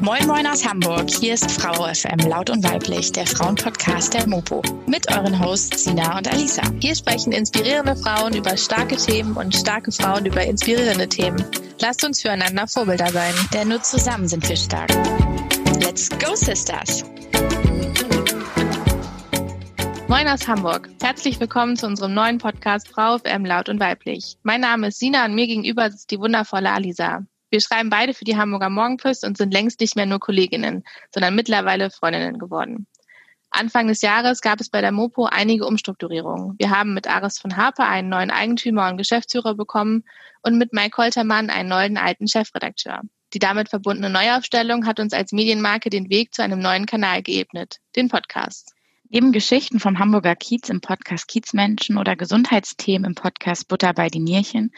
[0.00, 4.62] Moin Moin aus Hamburg, hier ist Frau FM Laut und Weiblich, der Frauenpodcast der Mopo.
[4.86, 6.62] Mit euren Hosts Sina und Alisa.
[6.80, 11.44] Hier sprechen inspirierende Frauen über starke Themen und starke Frauen über inspirierende Themen.
[11.80, 13.34] Lasst uns füreinander Vorbilder sein.
[13.52, 14.90] Denn nur zusammen sind wir stark.
[15.80, 17.04] Let's go, Sisters!
[20.06, 20.90] Moin aus Hamburg.
[21.02, 24.36] Herzlich willkommen zu unserem neuen Podcast Frau FM Laut und Weiblich.
[24.44, 27.22] Mein Name ist Sina und mir gegenüber sitzt die wundervolle Alisa.
[27.52, 31.34] Wir schreiben beide für die Hamburger Morgenpost und sind längst nicht mehr nur Kolleginnen, sondern
[31.34, 32.86] mittlerweile Freundinnen geworden.
[33.50, 36.54] Anfang des Jahres gab es bei der Mopo einige Umstrukturierungen.
[36.58, 40.04] Wir haben mit Aris von Harper einen neuen Eigentümer und Geschäftsführer bekommen
[40.40, 43.02] und mit Mike Holtermann einen neuen alten Chefredakteur.
[43.34, 47.80] Die damit verbundene Neuaufstellung hat uns als Medienmarke den Weg zu einem neuen Kanal geebnet,
[47.96, 48.72] den Podcast.
[49.14, 54.20] Neben Geschichten vom Hamburger Kiez im Podcast Kiezmenschen oder Gesundheitsthemen im Podcast Butter bei die
[54.20, 54.72] Nierchen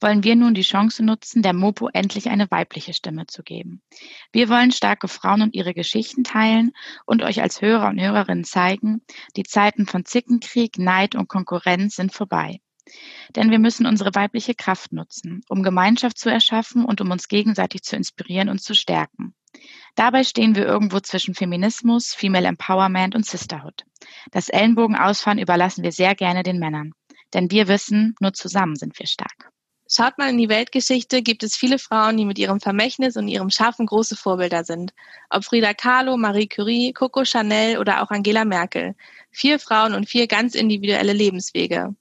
[0.00, 3.82] wollen wir nun die Chance nutzen, der Mopo endlich eine weibliche Stimme zu geben.
[4.30, 6.70] Wir wollen starke Frauen und ihre Geschichten teilen
[7.04, 9.02] und euch als Hörer und Hörerinnen zeigen,
[9.36, 12.60] die Zeiten von Zickenkrieg, Neid und Konkurrenz sind vorbei.
[13.34, 17.82] Denn wir müssen unsere weibliche Kraft nutzen, um Gemeinschaft zu erschaffen und um uns gegenseitig
[17.82, 19.34] zu inspirieren und zu stärken.
[19.94, 23.84] Dabei stehen wir irgendwo zwischen Feminismus, Female Empowerment und Sisterhood.
[24.30, 26.92] Das Ellenbogenausfahren überlassen wir sehr gerne den Männern.
[27.34, 29.50] Denn wir wissen, nur zusammen sind wir stark.
[29.92, 33.50] Schaut mal in die Weltgeschichte, gibt es viele Frauen, die mit ihrem Vermächtnis und ihrem
[33.50, 34.92] Schaffen große Vorbilder sind.
[35.30, 38.94] Ob Frida Kahlo, Marie Curie, Coco Chanel oder auch Angela Merkel.
[39.32, 41.96] Vier Frauen und vier ganz individuelle Lebenswege.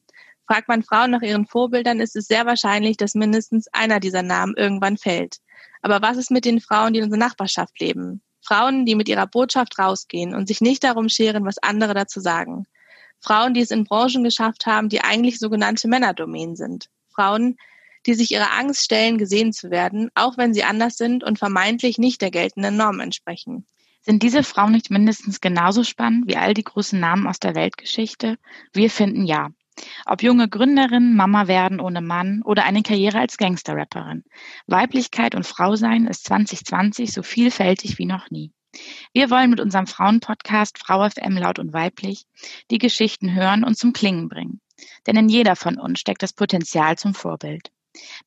[0.45, 4.53] Fragt man Frauen nach ihren Vorbildern, ist es sehr wahrscheinlich, dass mindestens einer dieser Namen
[4.55, 5.37] irgendwann fällt.
[5.81, 8.21] Aber was ist mit den Frauen, die in unserer Nachbarschaft leben?
[8.41, 12.65] Frauen, die mit ihrer Botschaft rausgehen und sich nicht darum scheren, was andere dazu sagen.
[13.21, 16.89] Frauen, die es in Branchen geschafft haben, die eigentlich sogenannte Männerdomänen sind.
[17.13, 17.57] Frauen,
[18.05, 21.97] die sich ihrer Angst stellen, gesehen zu werden, auch wenn sie anders sind und vermeintlich
[21.97, 23.65] nicht der geltenden Norm entsprechen.
[24.01, 28.37] Sind diese Frauen nicht mindestens genauso spannend wie all die großen Namen aus der Weltgeschichte?
[28.73, 29.49] Wir finden ja.
[30.05, 34.23] Ob junge Gründerin, Mama werden ohne Mann oder eine Karriere als Gangster-Rapperin.
[34.67, 38.51] Weiblichkeit und Frausein ist 2020 so vielfältig wie noch nie.
[39.13, 42.25] Wir wollen mit unserem Frauenpodcast Frau FM laut und weiblich
[42.69, 44.61] die Geschichten hören und zum Klingen bringen.
[45.07, 47.71] Denn in jeder von uns steckt das Potenzial zum Vorbild.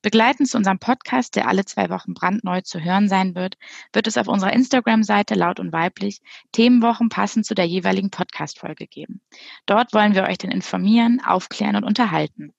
[0.01, 3.57] Begleitend zu unserem Podcast, der alle zwei Wochen brandneu zu hören sein wird,
[3.93, 9.21] wird es auf unserer Instagram-Seite laut und weiblich Themenwochen passend zu der jeweiligen Podcast-Folge geben.
[9.65, 12.53] Dort wollen wir euch dann informieren, aufklären und unterhalten.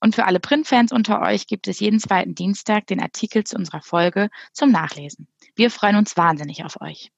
[0.00, 3.82] Und für alle Printfans unter euch gibt es jeden zweiten Dienstag den Artikel zu unserer
[3.82, 5.28] Folge zum Nachlesen.
[5.54, 7.10] Wir freuen uns wahnsinnig auf euch.